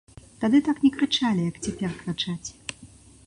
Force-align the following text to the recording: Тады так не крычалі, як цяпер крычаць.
Тады 0.43 0.59
так 0.69 0.77
не 0.85 0.91
крычалі, 0.95 1.45
як 1.49 1.59
цяпер 1.67 1.91
крычаць. 1.99 2.47